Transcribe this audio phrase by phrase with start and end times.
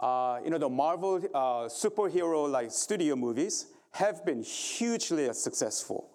[0.00, 6.10] uh, you know, the Marvel uh, superhero like studio movies have been hugely successful.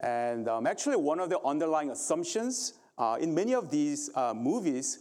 [0.00, 5.00] And um, actually, one of the underlying assumptions uh, in many of these uh, movies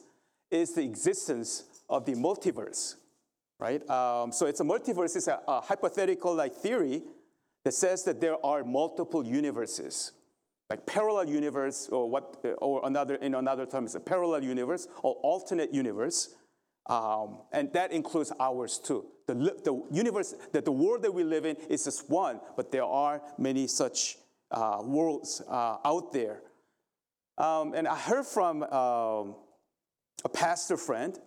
[0.51, 2.95] is the existence of the multiverse,
[3.59, 3.87] right?
[3.89, 7.03] Um, so it's a multiverse is a, a hypothetical like theory
[7.63, 10.11] that says that there are multiple universes,
[10.69, 15.13] like parallel universe, or what, or another in another term is a parallel universe or
[15.23, 16.35] alternate universe,
[16.87, 19.05] um, and that includes ours too.
[19.27, 22.83] The, the universe, that the world that we live in is just one, but there
[22.83, 24.17] are many such
[24.51, 26.41] uh, worlds uh, out there.
[27.37, 29.35] Um, and I heard from um,
[30.25, 31.17] a pastor friend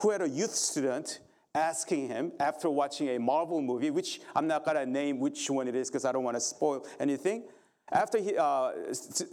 [0.00, 1.20] who had a youth student
[1.54, 5.74] asking him after watching a Marvel movie, which I'm not gonna name which one it
[5.74, 7.44] is because I don't want to spoil anything.
[7.92, 8.72] After he, uh,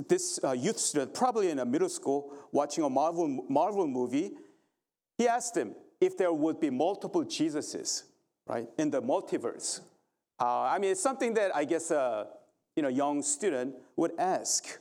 [0.08, 4.34] this uh, youth student, probably in a middle school, watching a Marvel, Marvel movie,
[5.22, 8.04] he asked him if there would be multiple Jesuses,
[8.48, 9.82] right, in the multiverse.
[10.40, 12.28] Uh, I mean, it's something that I guess a
[12.76, 14.80] you know, young student would ask.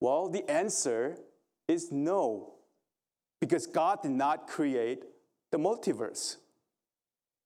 [0.00, 1.18] Well, the answer
[1.68, 2.54] is no,
[3.40, 5.04] because God did not create
[5.50, 6.36] the multiverse.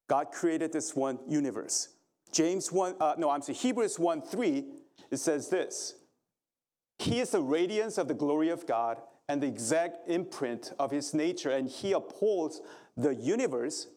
[0.09, 1.89] God created this one universe.
[2.31, 4.65] James 1, uh, no, I'm sorry, Hebrews 1 3,
[5.11, 5.95] it says this
[7.01, 11.13] He is the radiance of the glory of God and the exact imprint of his
[11.13, 12.61] nature, and he upholds
[12.97, 13.89] the universe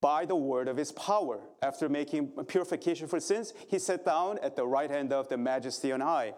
[0.00, 1.40] by the word of his power.
[1.62, 5.92] After making purification for sins, he sat down at the right hand of the majesty
[5.92, 6.34] on high.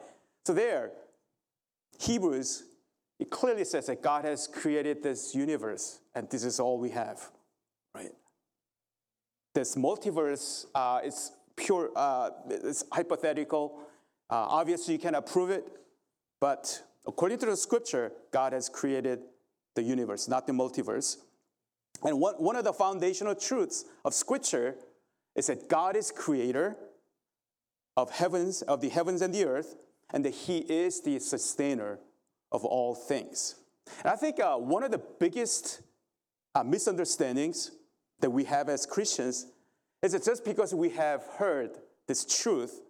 [0.47, 0.93] So, there,
[1.99, 2.65] Hebrews,
[3.19, 7.21] it clearly says that God has created this universe, and this is all we have,
[7.95, 8.13] right?
[9.55, 13.81] This multiverse uh, is pure, uh, it's hypothetical.
[14.29, 15.67] Uh, obviously, you cannot prove it,
[16.41, 19.21] but according to the scripture, God has created
[19.75, 21.19] the universe, not the multiverse.
[22.03, 24.77] And one, one of the foundational truths of scripture
[25.35, 26.77] is that God is creator
[27.97, 29.77] of heavens, of the heavens and the earth,
[30.11, 31.99] and that he is the sustainer
[32.53, 33.57] of all things.
[34.03, 35.83] And I think uh, one of the biggest
[36.55, 37.71] uh, misunderstandings
[38.21, 39.47] that we have as Christians
[40.03, 41.71] is that just because we have heard
[42.07, 42.81] this truth,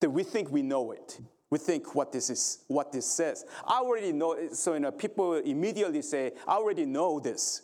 [0.00, 1.20] that we think we know it.
[1.52, 3.44] We think what this is, what this says.
[3.66, 4.48] I already know.
[4.54, 7.60] So you know, people immediately say, "I already know this,"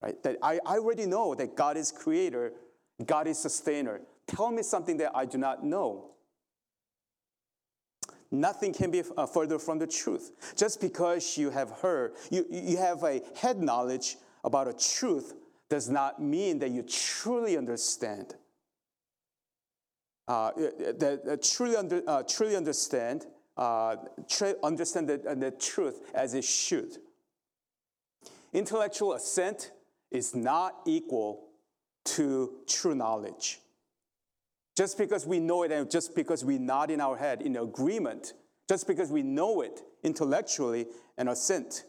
[0.00, 0.20] right?
[0.22, 2.54] That I, I already know that God is creator,
[3.04, 4.00] God is sustainer.
[4.26, 6.12] Tell me something that I do not know.
[8.30, 10.32] Nothing can be uh, further from the truth.
[10.56, 15.34] Just because you have heard, you, you have a head knowledge about a truth
[15.68, 18.36] does not mean that you truly understand.
[20.28, 20.52] Uh,
[20.98, 23.96] that, that truly, under, uh, truly understand, uh,
[24.62, 26.98] understand the, uh, the truth as it should.
[28.52, 29.72] Intellectual assent
[30.10, 31.48] is not equal
[32.04, 33.60] to true knowledge.
[34.76, 38.34] Just because we know it and just because we nod in our head in agreement,
[38.68, 41.84] just because we know it intellectually and assent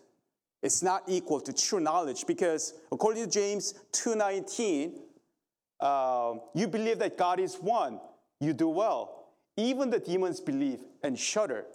[0.62, 5.00] it's not equal to true knowledge because according to James 2.19,
[5.80, 8.00] uh, you believe that God is one,
[8.40, 9.28] you do well.
[9.58, 11.66] Even the demons believe and shudder.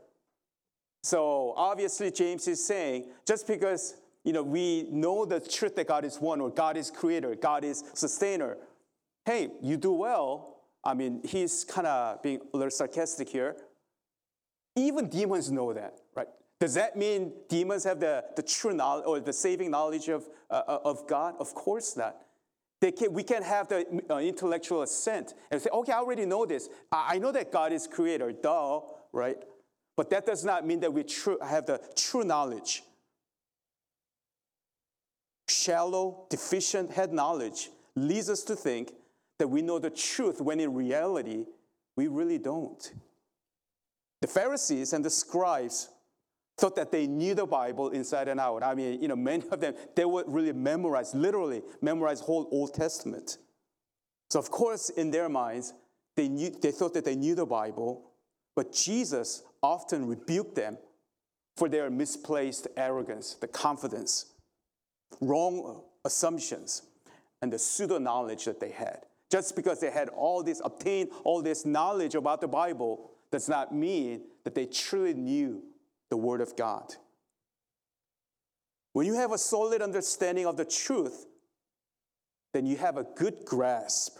[1.02, 6.04] So obviously James is saying just because you know we know the truth that God
[6.04, 8.56] is one or God is creator, God is sustainer,
[9.26, 10.56] hey, you do well.
[10.82, 13.56] I mean, he's kind of being a little sarcastic here.
[14.76, 16.28] Even demons know that, right?
[16.60, 20.62] Does that mean demons have the, the true knowledge or the saving knowledge of, uh,
[20.66, 21.34] uh of God?
[21.38, 22.16] Of course not.
[22.80, 26.44] They can, we can have the uh, intellectual assent and say, okay, I already know
[26.44, 26.68] this.
[26.92, 28.80] I, I know that God is creator, duh,
[29.12, 29.38] right?
[29.96, 31.04] But that does not mean that we
[31.42, 32.82] have the true knowledge.
[35.48, 38.92] Shallow, deficient head knowledge leads us to think
[39.38, 41.46] that we know the truth when in reality,
[41.96, 42.92] we really don't.
[44.20, 45.90] The Pharisees and the scribes
[46.56, 48.62] thought that they knew the Bible inside and out.
[48.62, 52.74] I mean, you know, many of them, they would really memorize, literally memorize whole Old
[52.74, 53.38] Testament.
[54.30, 55.74] So of course, in their minds,
[56.16, 58.10] they, knew, they thought that they knew the Bible,
[58.54, 60.78] but Jesus often rebuked them
[61.56, 64.26] for their misplaced arrogance, the confidence,
[65.20, 66.82] wrong assumptions,
[67.42, 69.00] and the pseudo knowledge that they had.
[69.30, 73.74] Just because they had all this, obtained all this knowledge about the Bible, does not
[73.74, 75.62] mean that they truly knew
[76.14, 76.94] the Word of God.
[78.92, 81.26] When you have a solid understanding of the truth,
[82.52, 84.16] then you have a good grasp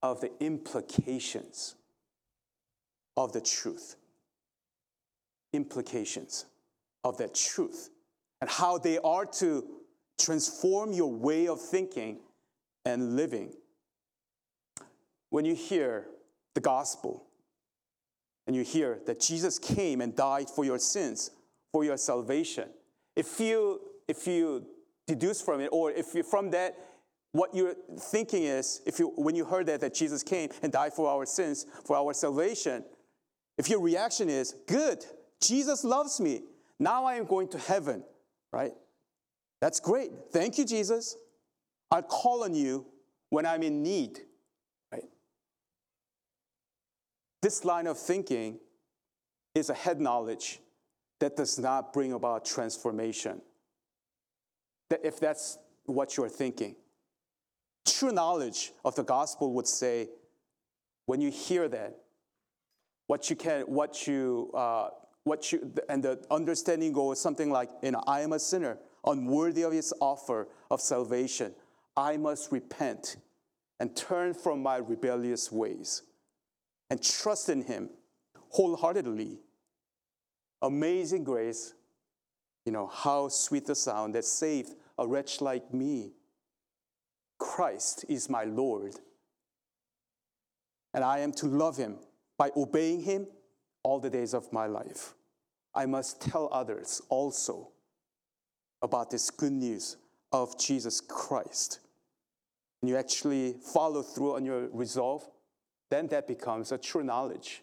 [0.00, 1.74] of the implications
[3.16, 3.96] of the truth.
[5.52, 6.46] Implications
[7.02, 7.90] of that truth
[8.40, 9.64] and how they are to
[10.20, 12.20] transform your way of thinking
[12.84, 13.52] and living.
[15.30, 16.06] When you hear
[16.54, 17.26] the gospel
[18.46, 21.30] and you hear that Jesus came and died for your sins,
[21.72, 22.68] for your salvation,
[23.16, 24.66] if you, if you
[25.06, 26.76] deduce from it, or if you from that,
[27.32, 30.92] what you're thinking is, if you, when you heard that, that Jesus came and died
[30.92, 32.84] for our sins, for our salvation,
[33.58, 35.04] if your reaction is, good,
[35.40, 36.42] Jesus loves me,
[36.78, 38.04] now I am going to heaven,
[38.52, 38.72] right?
[39.60, 40.10] That's great.
[40.32, 41.16] Thank you, Jesus.
[41.90, 42.86] I'll call on you
[43.30, 44.20] when I'm in need,
[44.92, 45.04] right?
[47.44, 48.58] This line of thinking
[49.54, 50.60] is a head knowledge
[51.18, 53.42] that does not bring about transformation.
[54.88, 56.74] That if that's what you're thinking.
[57.84, 60.08] True knowledge of the gospel would say,
[61.04, 61.98] when you hear that,
[63.08, 64.88] what you can, what you, uh,
[65.24, 69.64] what you, and the understanding goes something like, you know, I am a sinner, unworthy
[69.64, 71.52] of his offer of salvation.
[71.94, 73.18] I must repent
[73.80, 76.04] and turn from my rebellious ways
[76.94, 77.90] and trust in him
[78.50, 79.40] wholeheartedly.
[80.62, 81.74] Amazing grace,
[82.64, 86.12] you know, how sweet the sound that saved a wretch like me.
[87.40, 88.94] Christ is my Lord.
[90.94, 91.96] And I am to love him
[92.38, 93.26] by obeying him
[93.82, 95.14] all the days of my life.
[95.74, 97.72] I must tell others also
[98.82, 99.96] about this good news
[100.30, 101.80] of Jesus Christ.
[102.80, 105.28] And you actually follow through on your resolve,
[105.94, 107.62] then that becomes a true knowledge.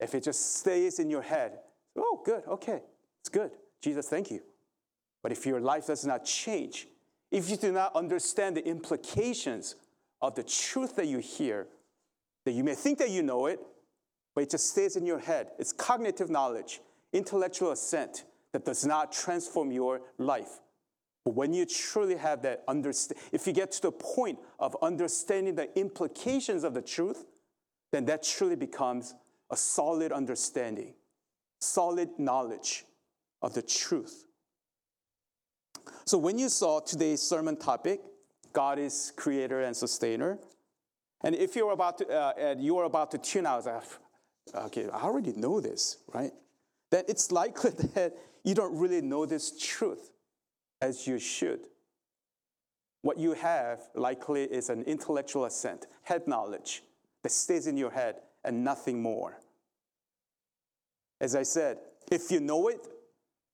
[0.00, 1.58] If it just stays in your head,
[1.96, 2.80] oh, good, okay,
[3.20, 3.50] it's good.
[3.82, 4.40] Jesus, thank you.
[5.22, 6.88] But if your life does not change,
[7.30, 9.76] if you do not understand the implications
[10.22, 11.66] of the truth that you hear,
[12.46, 13.60] that you may think that you know it,
[14.34, 15.48] but it just stays in your head.
[15.58, 16.80] It's cognitive knowledge,
[17.12, 20.60] intellectual assent that does not transform your life.
[21.24, 25.54] But when you truly have that understand, if you get to the point of understanding
[25.54, 27.26] the implications of the truth,
[27.92, 29.14] then that truly becomes
[29.50, 30.94] a solid understanding,
[31.60, 32.84] solid knowledge
[33.42, 34.24] of the truth.
[36.04, 38.00] So when you saw today's sermon topic,
[38.52, 40.38] God is creator and sustainer,
[41.22, 43.66] and if you're about to, uh, you're about to tune out,
[44.54, 46.32] okay, I already know this, right?
[46.90, 50.10] Then it's likely that you don't really know this truth
[50.80, 51.60] as you should.
[53.02, 56.82] What you have likely is an intellectual assent, head knowledge
[57.22, 59.38] that stays in your head and nothing more.
[61.20, 61.78] As I said,
[62.10, 62.88] if you know it,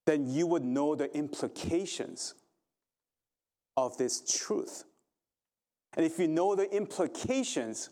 [0.07, 2.35] then you would know the implications
[3.77, 4.85] of this truth.
[5.97, 7.91] And if you know the implications,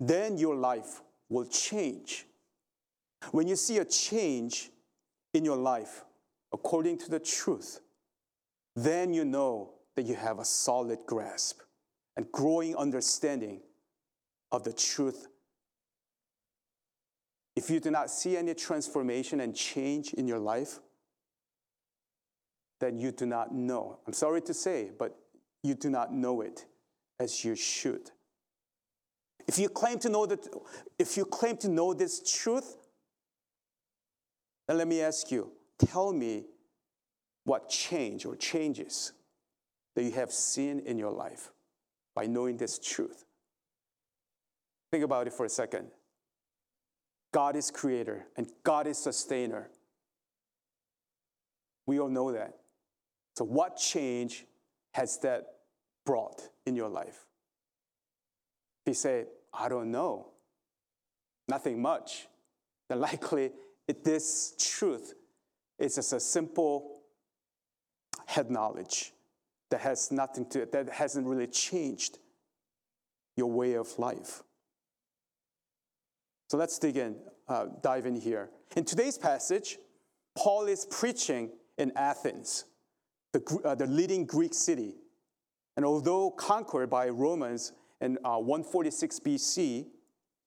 [0.00, 2.26] then your life will change.
[3.30, 4.70] When you see a change
[5.34, 6.04] in your life
[6.52, 7.80] according to the truth,
[8.74, 11.60] then you know that you have a solid grasp
[12.16, 13.60] and growing understanding
[14.52, 15.26] of the truth.
[17.54, 20.78] If you do not see any transformation and change in your life,
[22.80, 23.98] then you do not know.
[24.06, 25.16] I'm sorry to say, but
[25.62, 26.66] you do not know it
[27.18, 28.10] as you should.
[29.48, 30.46] If you claim to know that,
[30.98, 32.76] if you claim to know this truth,
[34.66, 36.44] then let me ask you, tell me
[37.44, 39.12] what change or changes
[39.94, 41.52] that you have seen in your life
[42.14, 43.25] by knowing this truth.
[44.90, 45.88] Think about it for a second.
[47.32, 49.68] God is creator and God is sustainer.
[51.86, 52.54] We all know that.
[53.36, 54.46] So, what change
[54.94, 55.44] has that
[56.04, 57.26] brought in your life?
[58.84, 60.28] If you say, I don't know,
[61.48, 62.26] nothing much,
[62.88, 63.50] then likely
[63.88, 65.14] it, this truth
[65.78, 67.02] is just a simple
[68.26, 69.12] head knowledge
[69.70, 72.18] that has nothing to that hasn't really changed
[73.36, 74.42] your way of life.
[76.48, 77.16] So let's dig in,
[77.48, 78.50] uh, dive in here.
[78.76, 79.78] In today's passage,
[80.36, 82.64] Paul is preaching in Athens
[83.32, 84.94] the, uh, the leading Greek city.
[85.76, 89.86] And although conquered by Romans in uh, 146 BC,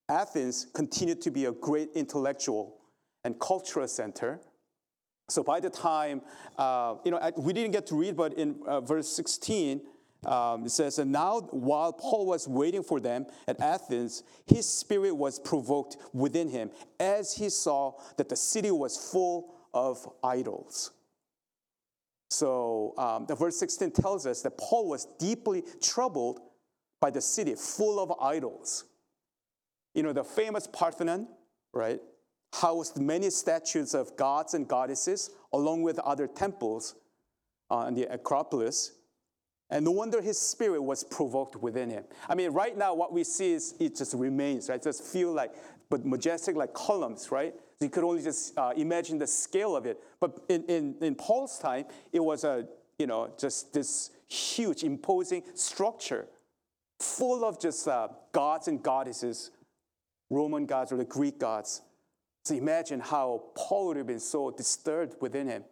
[0.08, 2.78] Athens continued to be a great intellectual
[3.24, 4.40] and cultural center.
[5.30, 6.22] So by the time,
[6.58, 9.82] uh, you know, we didn't get to read, but in uh, verse 16,
[10.26, 15.16] um, it says, And now while Paul was waiting for them at Athens, his spirit
[15.16, 20.92] was provoked within him as he saw that the city was full of idols.
[22.32, 26.42] So um, the verse 16 tells us that Paul was deeply troubled
[27.00, 28.84] by the city full of idols.
[29.96, 31.28] You know, the famous Parthenon,
[31.74, 32.00] right,
[32.54, 36.96] housed many statues of gods and goddesses along with other temples.
[37.72, 38.94] uh, on the Acropolis.
[39.70, 42.04] And no wonder his spirit was provoked within him.
[42.28, 44.82] I mean, right now, what we see is it just remains, right?
[44.82, 45.52] Just feel like,
[45.90, 47.54] but majestic like columns, right?
[47.80, 50.02] You could only just uh, imagine the scale of it.
[50.20, 55.44] But in, in, in Paul's time, it was a, you know, just this huge, imposing
[55.54, 56.28] structure
[57.00, 59.52] full of just uh, gods and goddesses,
[60.30, 61.82] Roman gods or the Greek gods.
[62.44, 65.64] So imagine how Paul would have been so disturbed within him.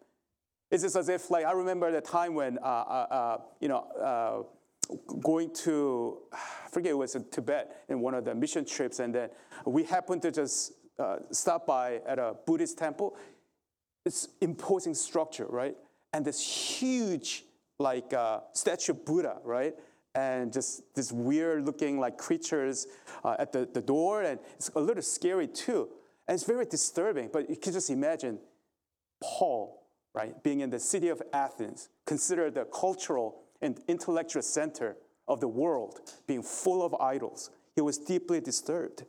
[0.70, 3.88] It's just as if, like, I remember the time when, uh, uh, uh you know,
[4.02, 9.00] uh, going to, I forget it was in Tibet in one of the mission trips,
[9.00, 9.30] and then
[9.66, 13.16] we happened to just uh, stop by at a Buddhist temple.
[14.06, 15.76] It's imposing structure, right?
[16.14, 17.46] And this huge,
[17.80, 19.74] like, uh, statue of Buddha, right?
[20.16, 22.88] And just this weird looking like creatures
[23.24, 25.90] at the, the door, and it's a little scary too.
[26.28, 28.40] And it's very disturbing, but you can just imagine
[29.22, 29.87] Paul
[30.18, 30.42] right?
[30.42, 34.98] Being in the city of Athens, considered the cultural and intellectual center
[35.28, 39.04] of the world, being full of idols, he was deeply disturbed.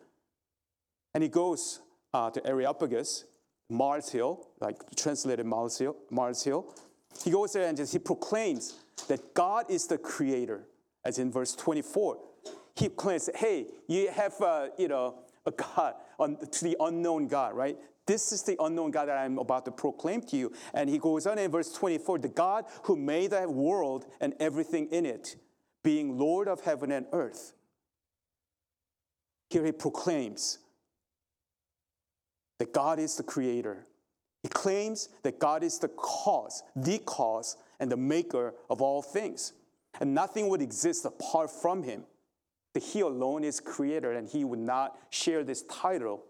[1.15, 1.81] And he goes
[2.12, 3.25] uh, to Areopagus,
[3.71, 6.75] Mars Hill, like translated Mars Hill, Mars Hill.
[7.25, 8.75] He goes there and just, he proclaims
[9.09, 10.67] that God is the creator,
[11.07, 12.19] as in verse 24.
[12.77, 15.15] He claims, hey, you have, uh, you know,
[15.47, 17.76] a God, to the unknown God, right?
[18.06, 20.52] This is the unknown God that I'm about to proclaim to you.
[20.72, 24.88] And he goes on in verse 24 the God who made the world and everything
[24.88, 25.37] in it,
[25.84, 27.52] being Lord of heaven and earth.
[29.50, 30.58] Here he proclaims
[32.58, 33.87] that God is the creator.
[34.42, 39.52] He claims that God is the cause, the cause, and the maker of all things.
[40.00, 42.04] And nothing would exist apart from him.
[42.78, 46.25] That he alone is creator and he would not share this title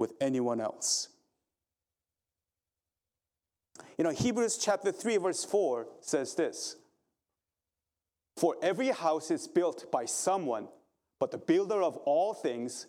[0.00, 1.10] with anyone else.
[3.96, 6.74] You know, Hebrews chapter 3, verse 4 says this
[8.36, 10.66] For every house is built by someone,
[11.20, 12.88] but the builder of all things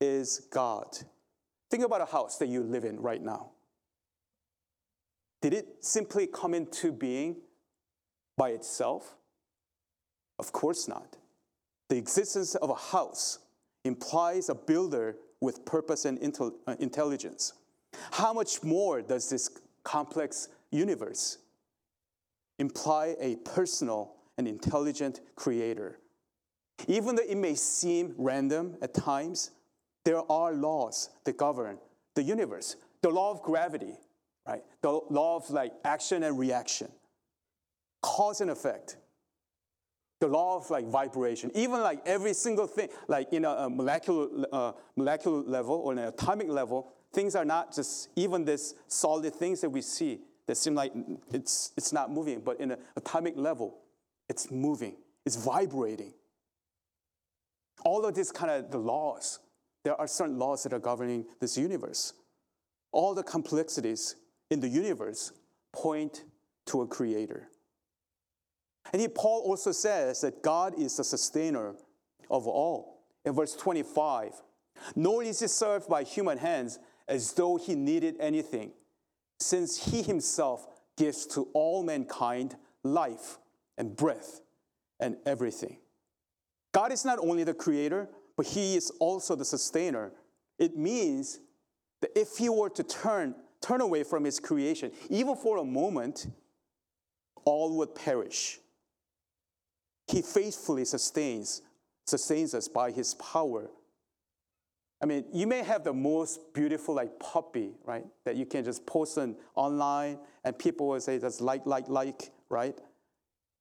[0.00, 0.96] is God.
[1.70, 3.50] Think about a house that you live in right now.
[5.42, 7.36] Did it simply come into being
[8.38, 9.14] by itself?
[10.38, 11.18] Of course not.
[11.92, 13.40] The existence of a house
[13.84, 17.52] implies a builder with purpose and uh, intelligence.
[18.12, 19.50] How much more does this
[19.84, 21.36] complex universe
[22.58, 25.98] imply a personal and intelligent creator?
[26.88, 29.50] Even though it may seem random at times,
[30.06, 31.76] there are laws that govern
[32.14, 32.76] the universe.
[33.02, 33.98] The law of gravity,
[34.48, 34.62] right?
[34.80, 36.90] The law of like action and reaction,
[38.00, 38.96] cause and effect,
[40.22, 44.70] the law of like vibration, even like every single thing, like in a, molecular, uh,
[44.94, 49.70] molecular level or an atomic level, things are not just even this solid things that
[49.70, 50.92] we see that seem like
[51.32, 53.78] it's, it's not moving, but in an atomic level,
[54.28, 54.94] it's moving,
[55.26, 56.14] it's vibrating.
[57.84, 59.40] All of these kind of the laws,
[59.82, 62.12] there are certain laws that are governing this universe.
[62.92, 64.14] All the complexities
[64.50, 65.32] in the universe
[65.72, 66.22] point
[66.66, 67.48] to a creator.
[68.92, 71.74] And here Paul also says that God is the sustainer
[72.30, 73.04] of all.
[73.24, 74.32] In verse 25,
[74.96, 78.72] nor is he served by human hands as though he needed anything,
[79.38, 83.38] since he himself gives to all mankind life
[83.78, 84.40] and breath
[84.98, 85.78] and everything.
[86.72, 90.12] God is not only the creator, but he is also the sustainer.
[90.58, 91.40] It means
[92.00, 96.26] that if he were to turn, turn away from his creation, even for a moment,
[97.44, 98.58] all would perish.
[100.12, 101.62] He faithfully sustains,
[102.06, 103.70] sustains us by his power.
[105.02, 108.04] I mean, you may have the most beautiful like puppy, right?
[108.26, 112.30] That you can just post on online and people will say that's like, like, like,
[112.50, 112.78] right?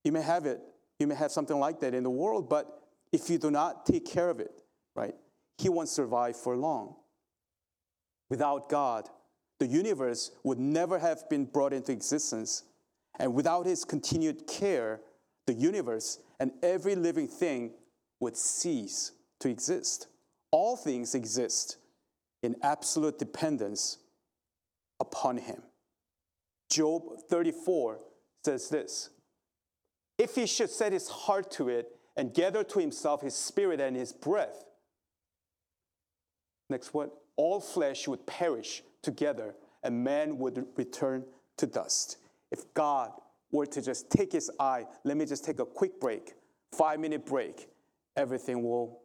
[0.03, 0.59] You may have it.
[0.99, 4.05] You may have something like that in the world, but if you do not take
[4.05, 4.61] care of it,
[4.93, 5.15] right,
[5.57, 6.95] he won't survive for long.
[8.29, 9.09] Without God,
[9.59, 12.63] the universe would never have been brought into existence.
[13.19, 14.99] And without his continued care,
[15.47, 17.71] the universe and every living thing
[18.19, 20.07] would cease to exist.
[20.49, 21.77] All things exist
[22.41, 23.99] in absolute dependence
[24.99, 25.61] upon him.
[26.67, 27.99] Job 34
[28.43, 29.11] says this
[30.17, 33.95] If he should set his heart to it and gather to himself his spirit and
[33.95, 34.65] his breath,
[36.71, 37.11] next what?
[37.35, 41.23] All flesh would perish together and man would return
[41.57, 42.17] to dust.
[42.51, 43.11] If God
[43.51, 46.33] were to just take his eye, let me just take a quick break,
[46.71, 47.67] five minute break,
[48.15, 49.01] everything will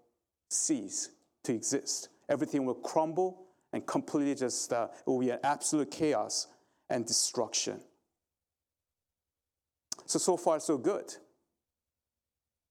[0.49, 1.11] cease
[1.45, 2.09] to exist.
[2.29, 6.49] Everything will crumble and completely just, uh, it will be an absolute chaos
[6.91, 7.81] and destruction.
[10.07, 11.15] So, so far, so good.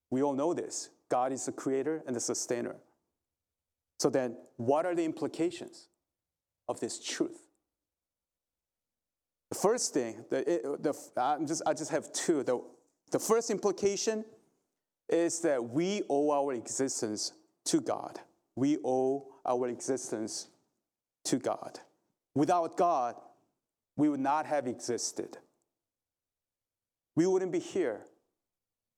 [0.10, 0.90] We all know this.
[1.10, 2.78] God is the creator and the sustainer.
[4.00, 5.88] So then, what are the implications
[6.68, 7.45] of this truth?
[9.62, 12.44] First thing, the, the, I'm just, I just have two.
[12.44, 12.62] The,
[13.12, 14.26] the first implication
[15.08, 17.32] is that we owe our existence
[17.66, 18.20] to God.
[18.56, 20.48] We owe our existence
[21.26, 21.80] to God.
[22.34, 23.16] Without God,
[23.96, 25.38] we would not have existed.
[27.16, 28.02] We wouldn't be here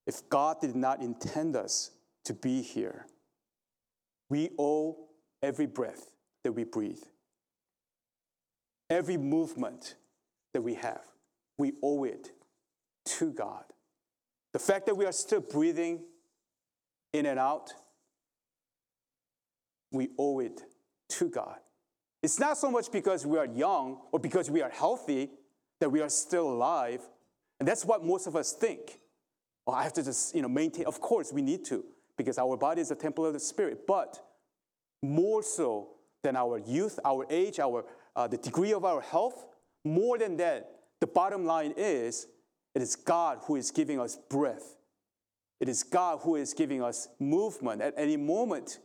[0.07, 1.91] if God did not intend us
[2.25, 3.05] to be here.
[4.27, 4.97] We owe
[5.43, 6.09] every breath
[6.43, 7.03] that we breathe,
[8.89, 9.95] every movement
[10.53, 11.01] that we have.
[11.57, 12.31] We owe it
[13.05, 13.63] to God.
[14.53, 16.01] The fact that we are still breathing
[17.13, 17.73] in and out,
[19.91, 20.61] we owe it
[21.09, 21.57] to God.
[22.23, 25.29] It's not so much because we are young or because we are healthy
[25.79, 27.01] that we are still alive.
[27.59, 28.99] And that's what most of us think.
[29.65, 30.85] Oh, I have to just, you know, maintain.
[30.85, 31.83] Of course, we need to
[32.17, 33.85] because our body is a temple of the Spirit.
[33.87, 34.19] But
[35.01, 35.89] more so
[36.23, 37.85] than our youth, our age, our,
[38.15, 39.45] uh, the degree of our health,
[39.87, 42.27] more than that, the bottom line is
[42.75, 44.75] it is God who is giving us breath.
[45.59, 48.79] It is God who is giving us movement at any moment.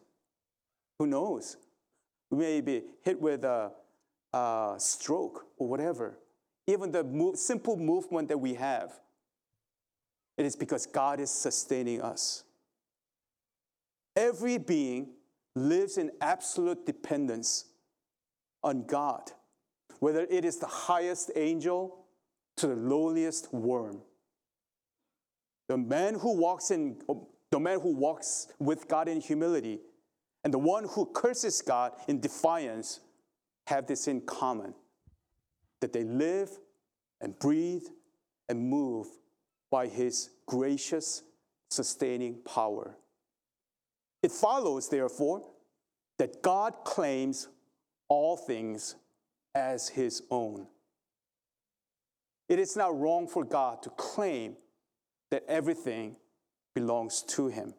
[0.98, 1.56] Who knows?
[2.30, 3.72] We may be hit with a,
[4.32, 6.18] a stroke or whatever.
[6.66, 8.92] Even the simple movement that we have,
[10.38, 12.44] it is because God is sustaining us.
[14.16, 15.10] Every being
[15.54, 17.66] lives in absolute dependence
[18.62, 19.32] on God,
[20.02, 21.96] whether it is the highest angel
[22.56, 24.00] to the lowliest worm.
[25.68, 27.00] The man who walks in
[27.52, 29.78] the man who walks with God in humility
[30.42, 32.98] and the one who curses God in defiance
[33.68, 34.74] have this in common
[35.80, 36.50] that they live
[37.20, 37.84] and breathe
[38.48, 39.06] and move
[39.70, 41.22] by his gracious
[41.70, 42.96] sustaining power.
[44.20, 45.48] It follows, therefore,
[46.18, 47.46] that God claims
[48.08, 48.96] all things
[49.54, 50.66] as his own.
[52.48, 54.56] It is not wrong for God to claim
[55.30, 56.16] that everything
[56.74, 57.74] belongs to him.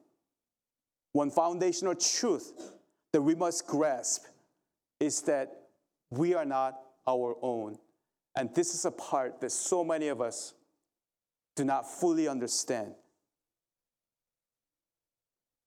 [1.12, 2.54] One foundational truth
[3.12, 4.26] that we must grasp
[5.00, 5.52] is that
[6.10, 7.78] we are not our own.
[8.36, 10.54] And this is a part that so many of us
[11.56, 12.96] do not fully understand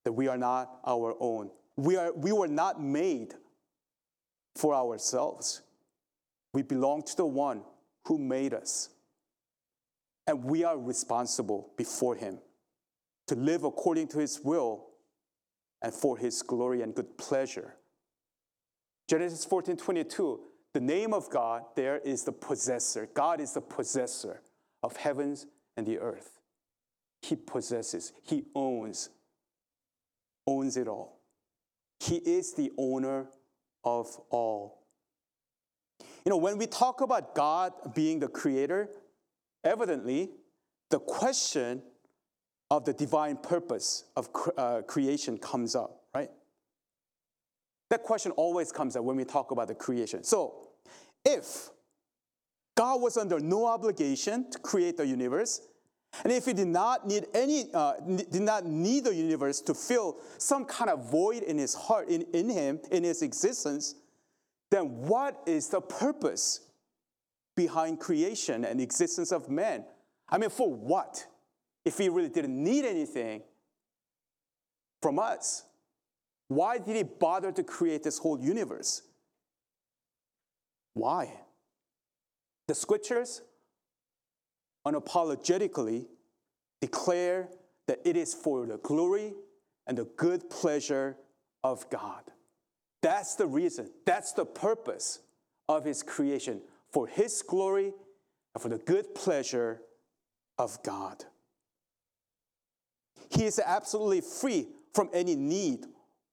[0.05, 1.51] that we are not our own.
[1.77, 3.35] We, are, we were not made
[4.57, 5.63] for ourselves.
[6.57, 7.65] We belong to the one
[8.07, 8.89] who made us.
[10.27, 12.39] And we are responsible before him
[13.27, 14.87] to live according to his will
[15.83, 17.75] and for his glory and good pleasure.
[19.07, 20.41] Genesis 14 22,
[20.73, 23.07] the name of God there is the possessor.
[23.13, 24.41] God is the possessor
[24.83, 26.39] of heavens and the earth.
[27.21, 29.11] He possesses, he owns
[30.47, 31.21] owns it all.
[32.01, 33.27] He is the owner
[33.85, 34.86] of all.
[36.27, 38.89] You know, when we talk about God being the creator,
[39.63, 40.31] evidently,
[40.91, 41.81] the question
[42.69, 46.31] of the divine purpose of uh, creation comes up, right?
[47.91, 50.25] That question always comes up when we talk about the creation.
[50.25, 50.67] So,
[51.25, 51.71] if
[52.77, 55.61] God was under no obligation to create the universe,
[56.25, 60.17] and if he did not need any, uh, did not need the universe to fill
[60.39, 63.95] some kind of void in his heart, in, in him, in his existence,
[64.71, 66.61] then what is the purpose
[67.57, 69.85] behind creation and existence of man?
[70.29, 71.27] I mean, for what?
[71.85, 73.43] If he really didn't need anything
[75.03, 75.65] from us,
[76.49, 79.03] why did he bother to create this whole universe?
[80.95, 81.33] Why?
[82.69, 83.43] The scriptures
[84.87, 86.07] unapologetically
[86.81, 87.49] declare
[87.87, 89.35] that it is for the glory
[89.87, 91.17] and the good pleasure
[91.63, 92.23] of God.
[93.03, 95.21] That's the reason, that's the purpose
[95.69, 96.61] of His creation,
[96.93, 97.93] for His glory
[98.55, 99.81] and for the good pleasure
[100.59, 101.25] of God.
[103.31, 105.87] He is absolutely free from any need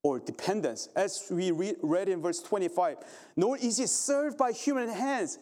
[0.03, 0.89] or dependence.
[0.95, 2.97] As we read in verse 25,
[3.35, 5.39] nor is he served by human hands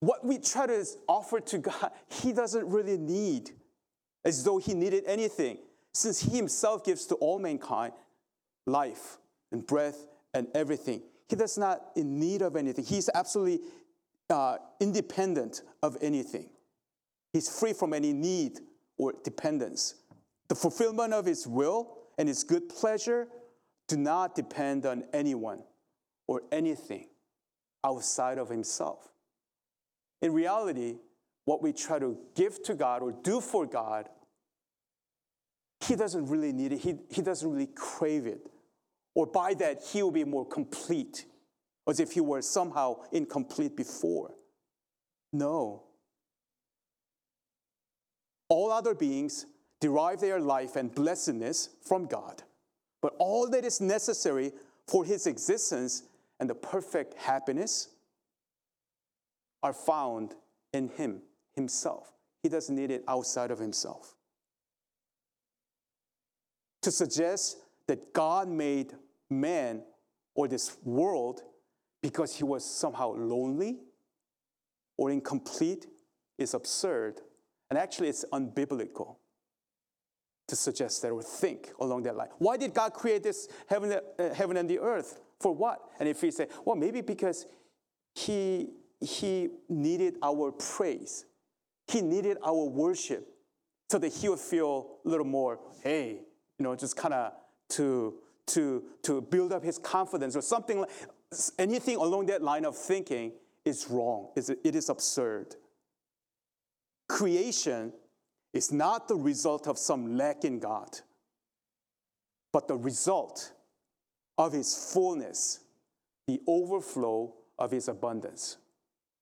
[0.00, 3.52] what we try to offer to God, He doesn't really need,
[4.24, 5.58] as though He needed anything,
[5.94, 7.92] since He Himself gives to all mankind
[8.66, 9.18] life
[9.52, 11.02] and breath and everything.
[11.28, 12.84] He does not in need of anything.
[12.84, 13.60] He's absolutely
[14.30, 16.50] uh, independent of anything.
[17.32, 18.60] He's free from any need
[18.98, 19.94] or dependence.
[20.48, 23.28] The fulfillment of His will and His good pleasure
[23.88, 25.62] do not depend on anyone
[26.26, 27.06] or anything
[27.84, 29.08] outside of Himself.
[30.20, 30.96] In reality,
[31.44, 34.08] what we try to give to God or do for God,
[35.80, 36.78] he doesn't really need it.
[36.78, 38.46] He, he doesn't really crave it.
[39.14, 41.26] Or by that, he will be more complete,
[41.86, 44.34] as if he were somehow incomplete before.
[45.32, 45.82] No.
[48.48, 49.46] All other beings
[49.80, 52.42] derive their life and blessedness from God.
[53.00, 54.52] But all that is necessary
[54.86, 56.04] for his existence
[56.38, 57.88] and the perfect happiness
[59.62, 60.34] are found
[60.72, 61.22] in him
[61.54, 62.12] himself.
[62.42, 64.14] He doesn't need it outside of himself.
[66.82, 68.92] To suggest that God made
[69.30, 69.82] man
[70.34, 71.42] or this world
[72.02, 73.80] because he was somehow lonely
[74.96, 75.86] or incomplete
[76.38, 77.20] is absurd.
[77.70, 79.16] And actually, it's unbiblical
[80.48, 82.28] to suggest that or think along that line.
[82.38, 85.20] Why did God create this heaven, uh, heaven and the earth?
[85.40, 85.80] For what?
[85.98, 87.46] And if we say, well, maybe because
[88.14, 91.24] he, he needed our praise,
[91.86, 93.28] he needed our worship
[93.90, 96.20] so that he would feel a little more, hey,
[96.58, 97.32] you know, just kind of
[97.72, 98.14] to,
[98.46, 100.90] to, to build up his confidence or something like
[101.58, 103.32] anything along that line of thinking
[103.64, 104.28] is wrong.
[104.36, 105.56] It is absurd.
[107.08, 107.92] Creation
[108.52, 110.98] is not the result of some lack in God,
[112.52, 113.52] but the result
[114.38, 115.60] of His fullness,
[116.26, 118.58] the overflow of His abundance.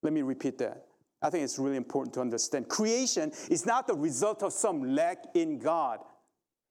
[0.03, 0.87] Let me repeat that.
[1.23, 2.69] I think it's really important to understand.
[2.69, 6.01] Creation is not the result of some lack in God.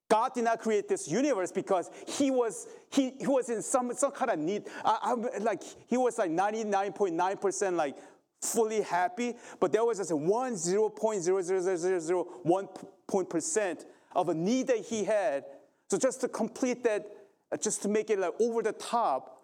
[0.09, 4.11] God did not create this universe because he was he, he was in some some
[4.11, 4.63] kind of need.
[4.83, 7.95] I, I, like he was like 99.9% like
[8.41, 12.23] fully happy, but there was just a one zero point zero zero zero zero zero
[12.43, 12.67] one
[13.07, 15.45] point percent of a need that he had.
[15.89, 17.05] So just to complete that,
[17.51, 19.39] uh, just to make it like over the top,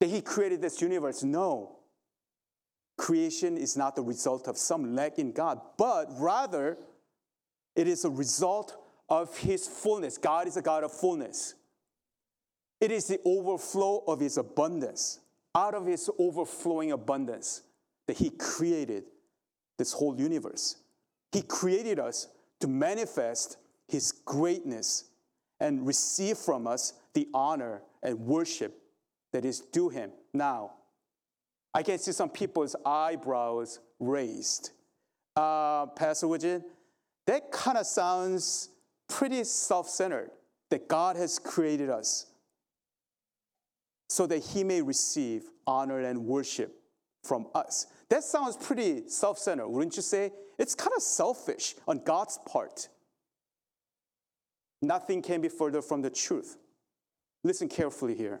[0.00, 1.22] that he created this universe.
[1.22, 1.78] No.
[2.98, 6.78] Creation is not the result of some lack in God, but rather
[7.74, 8.76] it is a result
[9.08, 10.18] of his fullness.
[10.18, 11.54] God is a God of fullness.
[12.80, 15.20] It is the overflow of his abundance.
[15.54, 17.62] Out of his overflowing abundance,
[18.06, 19.04] that He created
[19.78, 20.76] this whole universe.
[21.32, 22.28] He created us
[22.60, 25.04] to manifest His greatness
[25.60, 28.78] and receive from us the honor and worship
[29.32, 30.12] that is due Him.
[30.32, 30.72] Now,
[31.74, 34.70] I can see some people's eyebrows raised.
[35.34, 36.64] Uh, Pastor Woodin,
[37.26, 38.70] that kind of sounds
[39.08, 40.30] pretty self centered
[40.70, 42.26] that God has created us
[44.08, 46.80] so that He may receive honor and worship
[47.24, 47.86] from us.
[48.08, 50.32] That sounds pretty self centered, wouldn't you say?
[50.58, 52.88] It's kind of selfish on God's part.
[54.82, 56.56] Nothing can be further from the truth.
[57.44, 58.40] Listen carefully here.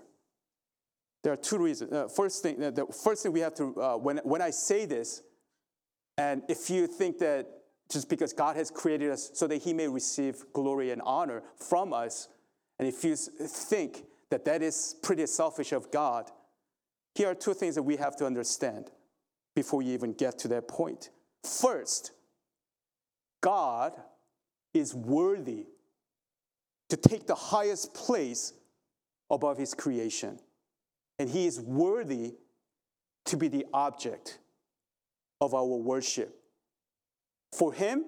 [1.22, 1.92] There are two reasons.
[1.92, 4.84] Uh, first thing, uh, the first thing we have to, uh, when, when I say
[4.84, 5.22] this,
[6.18, 7.46] and if you think that
[7.90, 11.92] just because God has created us so that He may receive glory and honor from
[11.92, 12.28] us,
[12.78, 16.30] and if you think that that is pretty selfish of God,
[17.14, 18.90] here are two things that we have to understand
[19.54, 21.10] before you even get to that point.
[21.42, 22.12] First,
[23.40, 23.92] God
[24.74, 25.66] is worthy
[26.90, 28.52] to take the highest place
[29.30, 30.38] above his creation.
[31.18, 32.34] And he is worthy
[33.26, 34.38] to be the object
[35.40, 36.35] of our worship.
[37.52, 38.04] For him,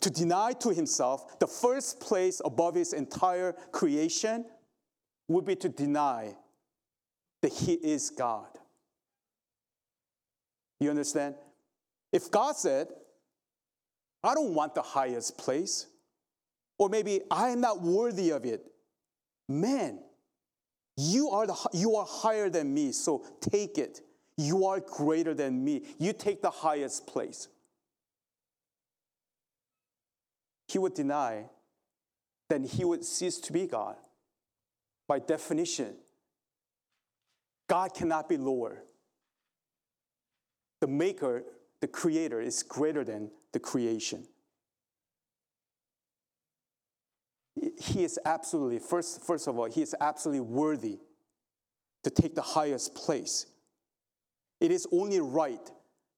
[0.00, 4.44] to deny to himself the first place above his entire creation
[5.28, 6.34] would be to deny
[7.42, 8.48] that He is God.
[10.78, 11.34] You understand?
[12.12, 12.88] If God said,
[14.22, 15.86] I don't want the highest place,
[16.78, 18.64] or maybe I am not worthy of it,
[19.48, 20.00] man,
[20.96, 24.00] you are, the, you are higher than me, so take it.
[24.36, 25.82] You are greater than me.
[25.98, 27.48] You take the highest place.
[30.70, 31.46] He would deny,
[32.48, 33.96] then he would cease to be God.
[35.08, 35.96] By definition,
[37.68, 38.84] God cannot be lower.
[40.80, 41.42] The maker,
[41.80, 44.28] the creator, is greater than the creation.
[47.76, 51.00] He is absolutely, first, first of all, he is absolutely worthy
[52.04, 53.46] to take the highest place.
[54.60, 55.68] It is only right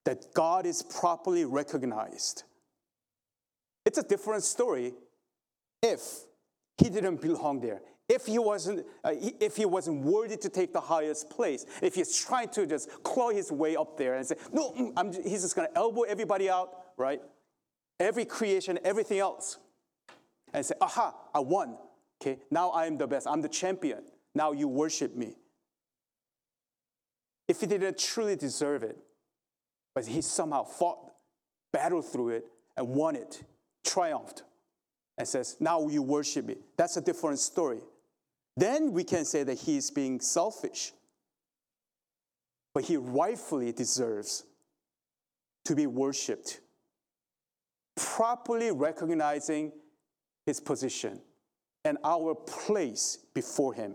[0.05, 2.45] that God is properly recognized.
[3.85, 4.95] It's a different story
[5.83, 6.03] if
[6.79, 10.81] he didn't belong there if he wasn't, uh, if he wasn't worthy to take the
[10.81, 14.73] highest place, if he's trying to just claw his way up there and say, no,
[14.73, 17.23] mm, I'm, he's just going to elbow everybody out, right?
[17.99, 19.59] Every creation, everything else,
[20.53, 21.79] and say, aha, I won.
[22.21, 23.27] Okay, now I am the best.
[23.27, 24.03] I'm the champion.
[24.35, 25.37] Now you worship me.
[27.49, 28.99] If he didn't truly deserve it,
[29.95, 30.99] But he somehow fought,
[31.73, 33.43] battled through it, and won it,
[33.85, 34.43] triumphed,
[35.19, 36.57] and says, Now you worship me.
[36.77, 37.81] That's a different story.
[38.57, 40.93] Then we can say that he's being selfish.
[42.75, 44.45] But he rightfully deserves
[45.67, 46.61] to be worshiped,
[47.97, 49.73] properly recognizing
[50.47, 51.21] his position
[51.85, 53.95] and our place before him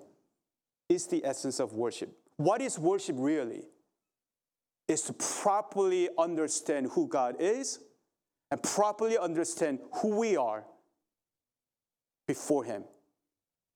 [0.90, 2.18] is the essence of worship.
[2.38, 3.64] What is worship really?
[4.88, 7.80] Is to properly understand who God is
[8.52, 10.64] and properly understand who we are
[12.28, 12.84] before Him.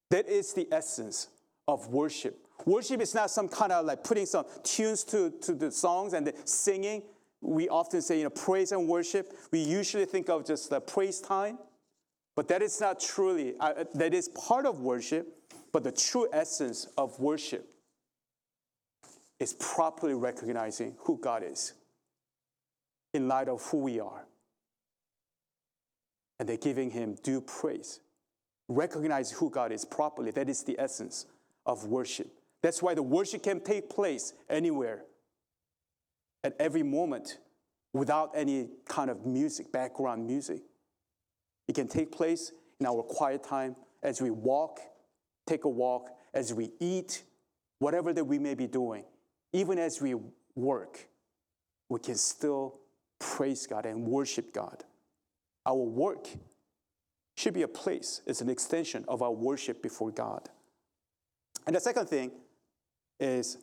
[0.10, 1.28] That is the essence
[1.68, 2.48] of worship.
[2.66, 6.28] Worship is not some kind of like putting some tunes to, to the songs and
[6.28, 7.04] the singing.
[7.42, 9.34] We often say, you know, praise and worship.
[9.52, 11.58] We usually think of just the praise time,
[12.36, 15.28] but that is not truly, uh, that is part of worship,
[15.72, 17.68] but the true essence of worship
[19.40, 21.74] is properly recognizing who God is
[23.14, 24.26] in light of who we are.
[26.42, 28.00] And they're giving him due praise.
[28.68, 30.32] Recognize who God is properly.
[30.32, 31.28] That is the essence
[31.68, 32.34] of worship.
[32.64, 35.04] That's why the worship can take place anywhere,
[36.44, 37.38] at every moment,
[37.94, 40.64] without any kind of music, background music.
[41.68, 44.80] It can take place in our quiet time as we walk,
[45.46, 47.22] take a walk, as we eat,
[47.78, 49.04] whatever that we may be doing
[49.54, 50.16] even as we
[50.56, 51.08] work,
[51.90, 52.80] we can still
[53.20, 54.84] praise God and worship God.
[55.66, 56.28] Our work
[57.38, 60.50] should be a place, it's an extension of our worship before God.
[61.66, 62.32] And the second thing
[63.20, 63.58] is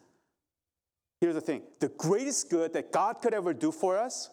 [1.21, 4.31] here's the thing the greatest good that God could ever do for us,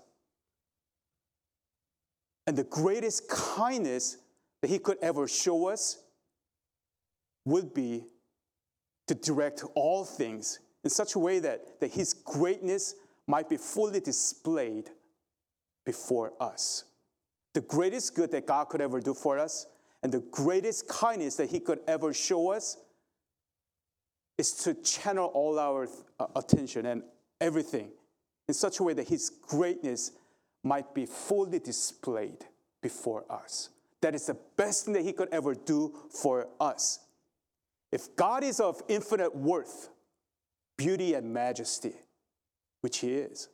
[2.48, 4.18] and the greatest kindness
[4.62, 6.00] that He could ever show us,
[7.46, 8.04] would be
[9.08, 12.96] to direct all things in such a way that, that his greatness
[13.28, 14.90] might be fully displayed
[15.86, 16.86] before us.
[17.56, 19.66] The greatest good that God could ever do for us
[20.04, 22.78] and the greatest kindness that he could ever show us
[24.38, 25.88] is to channel all our
[26.20, 27.02] uh, attention and
[27.40, 27.90] everything
[28.50, 30.12] in such a way that his greatness
[30.64, 32.46] might be fully displayed
[32.84, 33.70] before us.
[34.02, 37.00] That is the best thing that he could ever do for us.
[37.92, 39.90] If God is of infinite worth,
[40.78, 41.94] beauty and majesty,
[42.82, 43.50] which He is.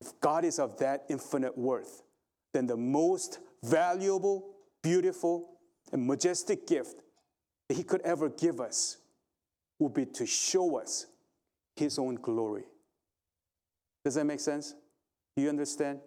[0.00, 2.02] If God is of that infinite worth,
[2.52, 4.50] then the most valuable,
[4.82, 5.58] beautiful,
[5.92, 7.02] and majestic gift
[7.68, 8.98] that He could ever give us
[9.78, 11.06] would be to show us
[11.76, 12.64] His own glory.
[14.04, 14.74] Does that make sense?
[15.36, 16.00] Do you understand?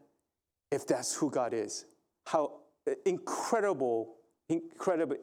[0.71, 1.85] If that's who God is,
[2.25, 2.61] how
[3.05, 4.15] incredible,
[4.47, 5.17] incredible,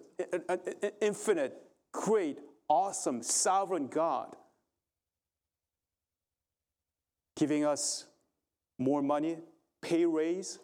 [1.00, 1.56] infinite,
[1.92, 4.36] great, awesome, sovereign God
[7.38, 8.06] giving us
[8.78, 9.38] more money,
[9.80, 10.58] pay raise,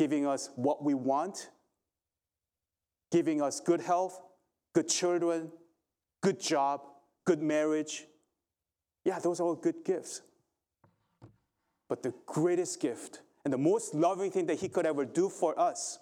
[0.00, 1.50] giving us what we want,
[3.12, 4.18] giving us good health,
[4.72, 5.52] good children,
[6.22, 6.80] good job,
[7.26, 8.06] good marriage.
[9.04, 10.22] Yeah, those are all good gifts.
[11.86, 15.52] But the greatest gift and the most loving thing that He could ever do for
[15.60, 15.98] us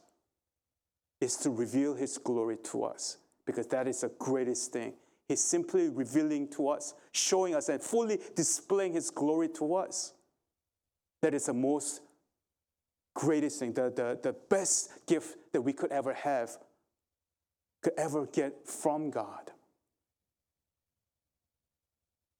[1.20, 4.92] is to reveal His glory to us, because that is the greatest thing.
[5.26, 10.12] He's simply revealing to us, showing us, and fully displaying His glory to us.
[11.20, 12.02] That is the most
[13.18, 16.56] greatest thing, the, the, the best gift that we could ever have,
[17.82, 19.50] could ever get from God.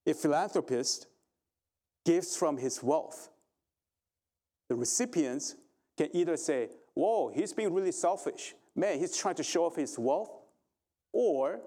[0.07, 1.07] A philanthropist
[2.05, 3.29] gives from his wealth.
[4.69, 5.57] The recipients
[5.97, 8.55] can either say, Whoa, he's being really selfish.
[8.73, 10.31] Man, he's trying to show off his wealth.
[11.11, 11.59] Or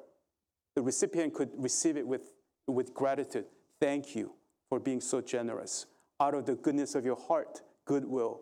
[0.75, 2.33] the recipient could receive it with,
[2.67, 3.45] with gratitude.
[3.79, 4.33] Thank you
[4.71, 5.85] for being so generous.
[6.19, 8.41] Out of the goodness of your heart, goodwill,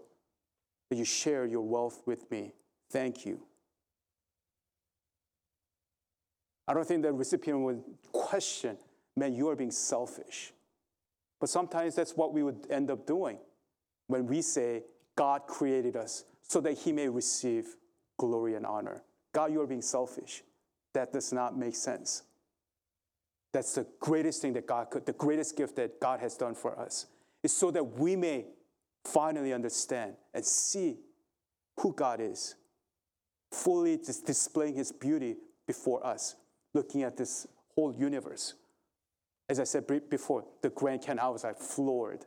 [0.91, 2.53] that you share your wealth with me.
[2.91, 3.41] Thank you.
[6.69, 8.77] I don't think the recipient would question,
[9.17, 10.53] man, you are being selfish.
[11.41, 13.39] But sometimes that's what we would end up doing
[14.09, 14.83] when we say,
[15.17, 17.77] God created us so that he may receive
[18.19, 19.03] glory and honor.
[19.33, 20.43] God, you are being selfish
[20.93, 22.23] that does not make sense.
[23.53, 26.79] That's the greatest thing that God could, the greatest gift that God has done for
[26.79, 27.07] us,
[27.43, 28.45] is so that we may
[29.05, 30.99] finally understand and see
[31.79, 32.57] who God is,
[33.53, 35.37] fully just displaying His beauty
[35.67, 36.37] before us,
[36.75, 38.55] looking at this whole universe.
[39.49, 42.25] As I said before, the Grand Canyon, I was like floored,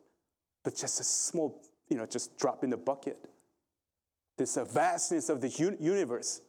[0.63, 3.17] but just a small, you know, just drop in the bucket.
[4.37, 6.41] This vastness of the universe,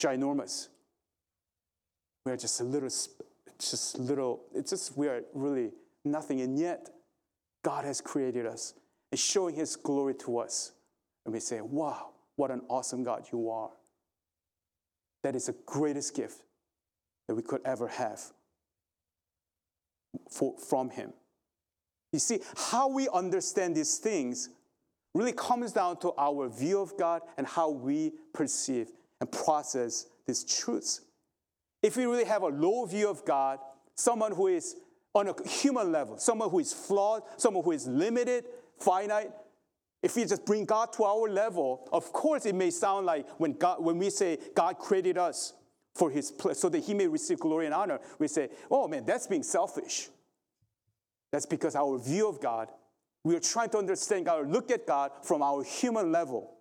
[0.00, 0.68] ginormous.
[2.24, 2.90] We're just a little,
[3.58, 5.72] just little, it's just, we are really
[6.04, 6.42] nothing.
[6.42, 6.90] And yet,
[7.64, 8.74] God has created us
[9.10, 10.72] and showing his glory to us.
[11.24, 13.70] And we say, wow, what an awesome God you are.
[15.22, 16.42] That is the greatest gift
[17.28, 18.20] that we could ever have
[20.30, 21.12] for, from him.
[22.12, 24.48] You see, how we understand these things
[25.14, 30.44] really comes down to our view of God and how we perceive and process these
[30.44, 31.02] truths.
[31.82, 33.58] If we really have a low view of God,
[33.94, 34.76] someone who is
[35.14, 38.44] on a human level, someone who is flawed, someone who is limited,
[38.80, 39.30] finite,
[40.02, 43.52] if we just bring God to our level, of course it may sound like when,
[43.52, 45.52] God, when we say God created us
[45.94, 49.26] for his so that he may receive glory and honor, we say, oh man, that's
[49.26, 50.08] being selfish.
[51.32, 52.68] That's because our view of God,
[53.24, 56.54] we are trying to understand God, or look at God from our human level.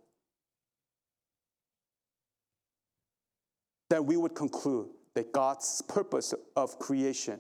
[3.90, 7.40] Then we would conclude that God's purpose of creation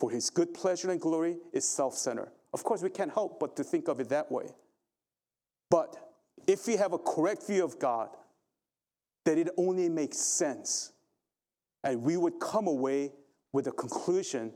[0.00, 2.32] for his good pleasure and glory is self centered.
[2.54, 4.46] Of course, we can't help but to think of it that way.
[5.70, 5.96] But
[6.46, 8.10] if we have a correct view of God,
[9.24, 10.92] that it only makes sense,
[11.82, 13.12] and we would come away
[13.52, 14.52] with a conclusion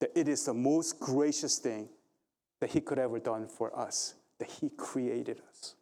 [0.00, 1.88] that it is the most gracious thing
[2.60, 5.74] that He could ever done for us, that He created us.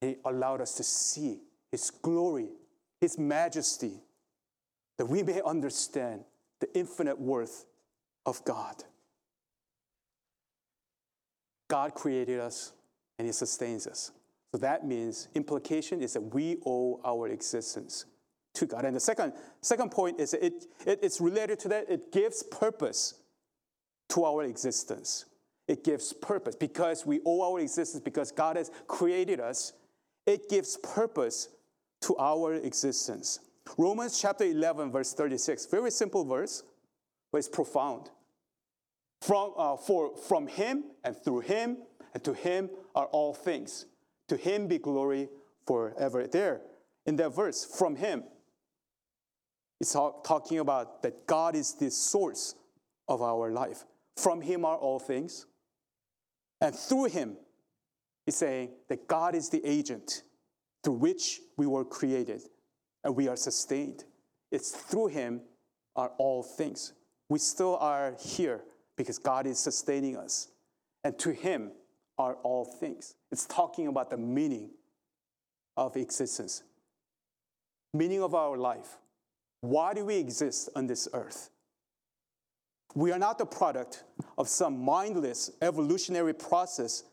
[0.00, 1.38] He allowed us to see
[1.70, 2.48] His glory,
[3.00, 4.02] His majesty,
[4.96, 6.24] that we may understand
[6.58, 7.64] the infinite worth
[8.26, 8.82] of God.
[11.68, 12.72] God created us
[13.18, 14.10] and He sustains us.
[14.52, 18.06] So that means implication is that we owe our existence
[18.54, 18.84] to God.
[18.84, 21.90] And the second, second point is it, it, it's related to that.
[21.90, 23.14] It gives purpose
[24.10, 25.26] to our existence.
[25.66, 29.74] It gives purpose because we owe our existence because God has created us.
[30.26, 31.50] It gives purpose
[32.02, 33.40] to our existence.
[33.76, 36.62] Romans chapter 11, verse 36, very simple verse,
[37.30, 38.08] but it's profound.
[39.20, 41.78] From, uh, for, from him and through him
[42.14, 43.86] and to him are all things.
[44.28, 45.28] To him be glory
[45.66, 46.26] forever.
[46.26, 46.60] There,
[47.06, 48.24] in that verse, from him,
[49.80, 52.54] it's talking about that God is the source
[53.08, 53.84] of our life.
[54.16, 55.46] From him are all things.
[56.60, 57.36] And through him,
[58.26, 60.22] he's saying that God is the agent
[60.82, 62.42] through which we were created
[63.04, 64.04] and we are sustained.
[64.50, 65.42] It's through him
[65.94, 66.92] are all things.
[67.28, 68.62] We still are here
[68.98, 70.48] because God is sustaining us.
[71.04, 71.70] And to him
[72.18, 73.14] are all things.
[73.30, 74.70] It's talking about the meaning
[75.76, 76.64] of existence,
[77.94, 78.98] meaning of our life.
[79.60, 81.50] Why do we exist on this earth?
[82.94, 84.02] We are not the product
[84.36, 87.04] of some mindless evolutionary process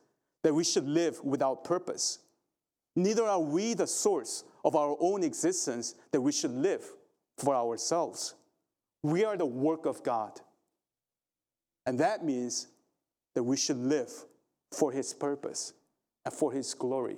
[0.43, 2.19] that we should live without purpose.
[2.95, 6.83] Neither are we the source of our own existence that we should live
[7.37, 8.33] for ourselves.
[9.03, 10.39] We are the work of God.
[11.85, 12.67] And that means
[13.33, 14.11] that we should live
[14.71, 15.73] for His purpose
[16.23, 17.17] and for His glory.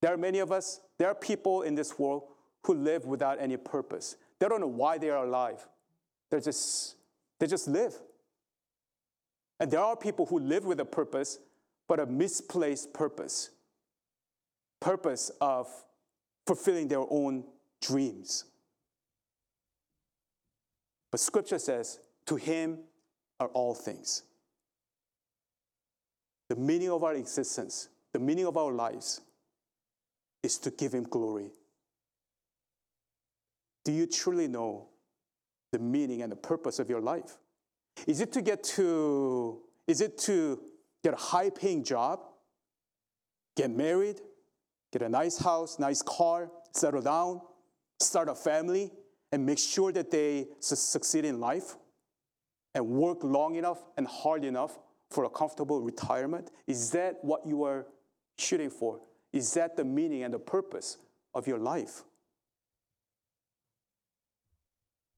[0.00, 2.24] There are many of us, there are people in this world
[2.64, 4.16] who live without any purpose.
[4.38, 5.66] They don't know why they are alive.
[6.30, 6.96] They're just
[7.38, 7.94] they just live.
[9.58, 11.38] And there are people who live with a purpose,
[11.88, 13.50] but a misplaced purpose
[14.82, 15.68] purpose of
[16.46, 17.44] fulfilling their own
[17.80, 18.44] dreams.
[21.10, 22.78] But scripture says, To him
[23.42, 24.22] are all things.
[26.48, 29.20] The meaning of our existence, the meaning of our lives,
[30.42, 31.50] is to give him glory.
[33.84, 34.88] Do you truly know
[35.72, 37.38] the meaning and the purpose of your life?
[38.06, 40.60] Is it to get to, is it to
[41.02, 42.20] get a high paying job,
[43.56, 44.20] get married,
[44.92, 47.40] get a nice house, nice car, settle down,
[47.98, 48.92] start a family,
[49.32, 51.76] and make sure that they su- succeed in life
[52.74, 54.78] and work long enough and hard enough
[55.10, 56.50] for a comfortable retirement?
[56.66, 57.86] Is that what you are
[58.38, 59.00] shooting for?
[59.32, 60.98] Is that the meaning and the purpose
[61.34, 62.02] of your life?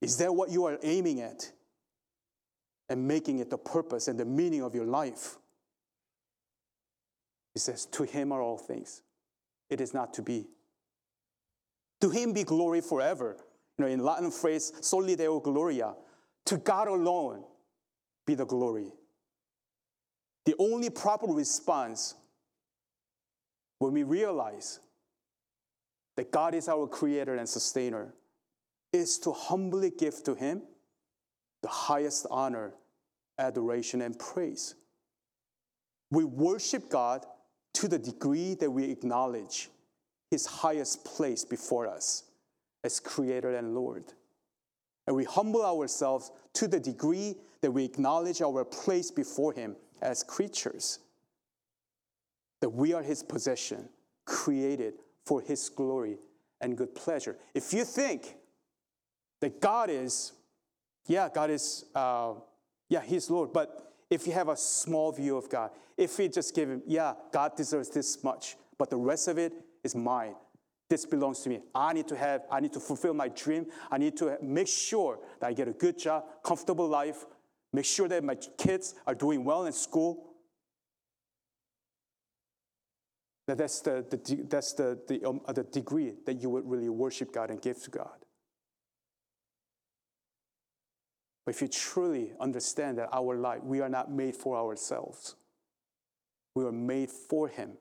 [0.00, 1.50] Is that what you are aiming at
[2.88, 5.38] and making it the purpose and the meaning of your life?
[7.54, 9.02] He says, To him are all things.
[9.70, 10.46] It is not to be.
[12.00, 13.36] To him be glory forever.
[13.78, 15.94] You know, in Latin phrase, soli deo gloria.
[16.46, 17.44] To God alone
[18.26, 18.92] be the glory.
[20.44, 22.14] The only proper response
[23.78, 24.80] when we realize
[26.16, 28.14] that God is our creator and sustainer
[28.92, 30.62] is to humbly give to Him
[31.62, 32.74] the highest honor,
[33.38, 34.74] adoration, and praise.
[36.10, 37.24] We worship God
[37.74, 39.70] to the degree that we acknowledge
[40.30, 42.24] His highest place before us
[42.84, 44.12] as Creator and Lord.
[45.06, 50.22] And we humble ourselves to the degree that we acknowledge our place before Him as
[50.22, 51.00] creatures.
[52.60, 53.90] that we are his possession,
[54.24, 54.94] created
[55.26, 56.16] for his glory
[56.62, 57.36] and good pleasure.
[57.52, 58.36] If you think
[59.40, 60.32] that God is,
[61.06, 62.32] yeah, God is, uh,
[62.88, 66.54] yeah, he's Lord, but if you have a small view of God, if we just
[66.54, 69.52] give him, yeah, God deserves this much, but the rest of it
[69.82, 70.34] is mine.
[70.90, 71.60] This belongs to me.
[71.74, 73.66] I need to have, I need to fulfill my dream.
[73.90, 77.24] I need to make sure that I get a good job, comfortable life,
[77.72, 80.30] make sure that my kids are doing well in school.
[83.46, 87.32] That that's the, the, that's the, the, um, the degree that you would really worship
[87.32, 88.24] God and give to God.
[91.44, 95.36] But if you truly understand that our life, we are not made for ourselves,
[96.54, 97.72] we are made for Him,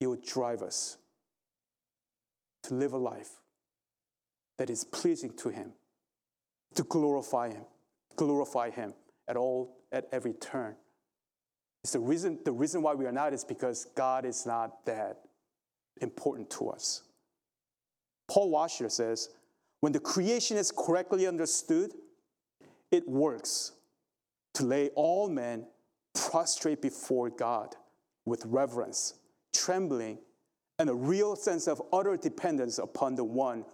[0.00, 0.96] He will drive us
[2.66, 3.30] to live a life
[4.58, 5.72] that is pleasing to Him,
[6.74, 7.64] to glorify Him,
[8.16, 8.94] glorify Him
[9.28, 10.74] at all, at every turn.
[11.84, 15.18] It's the reason, the reason why we are not is because God is not that
[16.00, 17.02] important to us.
[18.28, 19.28] Paul Washer says,
[19.80, 21.92] when the creation is correctly understood,
[22.90, 23.72] it works
[24.54, 25.66] to lay all men
[26.14, 27.76] prostrate before God
[28.24, 29.14] with reverence,
[29.54, 30.18] trembling,
[30.78, 33.64] and a real sense of utter dependence upon the one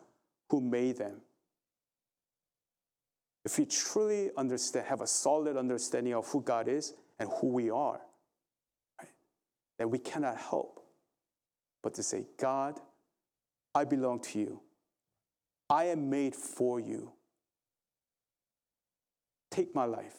[0.50, 1.20] who made them.
[3.44, 7.70] If we truly understand, have a solid understanding of who God is and who we
[7.70, 8.00] are,
[9.00, 9.10] right,
[9.78, 10.82] then we cannot help
[11.82, 12.80] but to say, God,
[13.74, 14.60] I belong to you.
[15.68, 17.12] I am made for you.
[19.50, 20.16] Take my life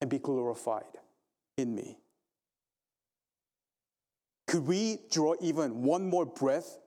[0.00, 0.98] and be glorified
[1.56, 1.98] in me.
[4.52, 6.78] Could we draw even one more breath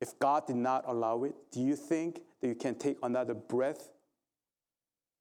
[0.00, 1.32] if God did not allow it?
[1.52, 3.88] Do you think that you can take another breath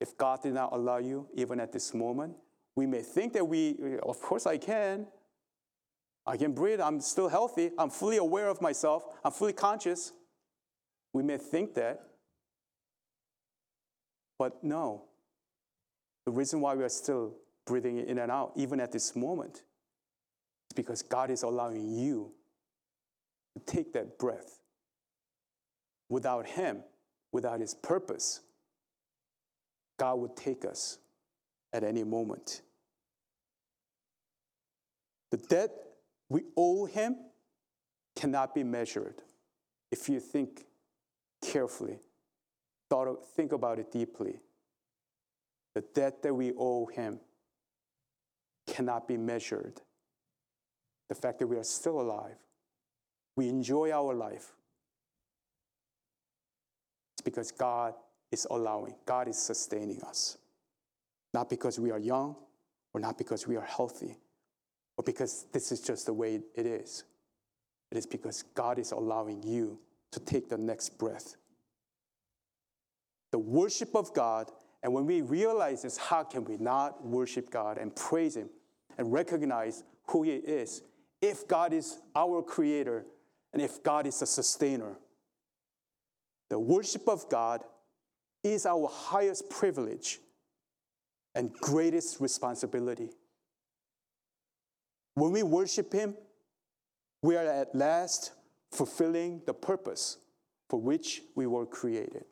[0.02, 2.36] if God did not allow you, even at this moment?
[2.76, 5.06] We may think that we, of course, I can.
[6.26, 6.82] I can breathe.
[6.82, 7.74] I'm still healthy.
[7.78, 9.04] I'm fully aware of myself.
[9.24, 10.12] I'm fully conscious.
[11.14, 12.02] We may think that.
[14.40, 15.04] But no.
[16.26, 17.36] The reason why we are still
[17.68, 19.62] breathing in and out, even at this moment,
[20.70, 22.32] it's because God is allowing you
[23.58, 24.60] to take that breath.
[26.10, 26.84] Without Him,
[27.32, 28.42] without His purpose,
[29.98, 31.00] God would take us
[31.74, 32.62] at any moment.
[35.32, 35.72] The debt
[36.30, 37.16] we owe Him
[38.16, 39.24] cannot be measured
[39.92, 40.66] if you think
[41.42, 41.98] carefully,
[42.92, 44.40] thought, think about it deeply.
[45.74, 47.20] The debt that we owe Him
[48.68, 49.82] cannot be measured
[51.10, 52.38] the fact that we are still alive,
[53.36, 54.54] we enjoy our life.
[57.16, 57.96] It's because God
[58.32, 60.38] is allowing, God is sustaining us.
[61.34, 62.36] Not because we are young
[62.94, 64.18] or not because we are healthy
[64.98, 67.04] or because this is just the way it is.
[67.92, 69.80] It is because God is allowing you
[70.12, 71.36] to take the next breath.
[73.32, 74.52] The worship of God,
[74.84, 78.50] and when we realize this, how can we not worship God and praise Him
[78.98, 80.84] and recognize who He is
[81.22, 83.06] if God is our creator
[83.54, 84.98] and if God is a sustainer.
[86.50, 87.64] The worship of God
[88.44, 90.20] is our highest privilege
[91.36, 93.10] and greatest responsibility.
[95.16, 96.16] When we worship Him,
[97.22, 98.32] we are at last
[98.72, 100.18] fulfilling the purpose
[100.70, 102.26] for which we were created.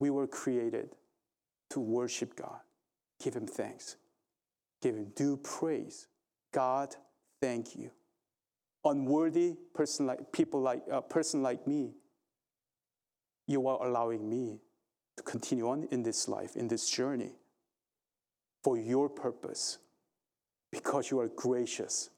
[0.00, 0.90] We were created
[1.70, 2.60] to worship God,
[3.22, 3.96] give Him thanks,
[4.82, 6.06] give Him due praise.
[6.52, 6.94] God
[7.40, 7.90] thank you.
[8.84, 11.92] Unworthy person like people like a person like me,
[13.46, 14.60] you are allowing me
[15.16, 17.32] to continue on in this life, in this journey,
[18.62, 19.78] for your purpose,
[20.70, 22.10] because you are gracious.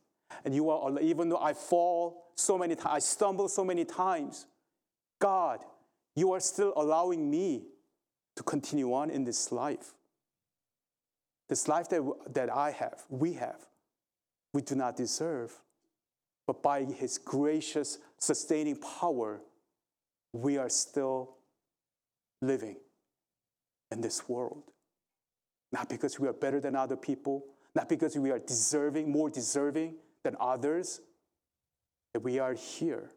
[0.45, 4.47] And you are, even though I fall so many times, I stumble so many times,
[5.21, 5.61] God,
[6.15, 7.65] you are still allowing me
[8.37, 9.95] to continue on in this life.
[11.49, 12.03] This life that,
[12.33, 13.67] that I have, we have
[14.53, 15.53] we do not deserve.
[16.47, 19.41] But by His gracious, sustaining power,
[20.33, 21.37] we are still
[22.43, 22.77] living
[23.91, 24.65] in this world.
[25.73, 27.45] Not because we are better than other people,
[27.75, 29.95] not because we are deserving, more deserving
[30.25, 31.01] than others,
[32.13, 33.11] that we are here.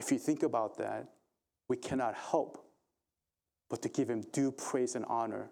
[0.00, 1.08] If you think about that,
[1.68, 2.60] we cannot help
[3.70, 5.50] but to give Him due praise and honor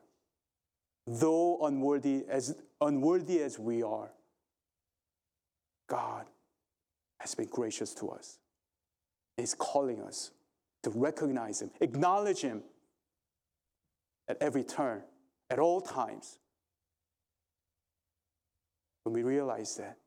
[1.07, 2.55] though unworthy as
[2.87, 4.11] unworthy as we are,
[5.89, 6.26] God
[7.20, 8.39] has been gracious to us.
[9.37, 10.30] He's calling us
[10.83, 12.62] to recognize Him, acknowledge Him
[14.28, 15.03] at every turn,
[15.51, 16.39] at all times,
[19.05, 19.99] When we realize that,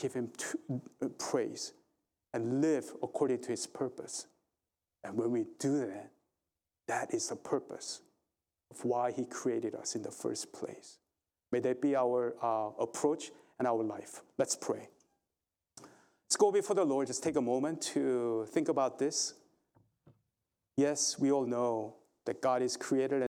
[0.00, 0.30] give Him
[0.70, 1.72] uh, praise
[2.32, 4.26] and live according to His purpose.
[5.04, 6.10] And when we do that,
[6.88, 8.02] that is the purpose
[8.70, 10.98] of why He created us in the first place.
[11.56, 14.20] May that be our uh, approach and our life.
[14.36, 14.90] Let's pray.
[15.80, 17.06] Let's go before the Lord.
[17.06, 19.32] Just take a moment to think about this.
[20.76, 21.94] Yes, we all know
[22.26, 23.26] that God is creator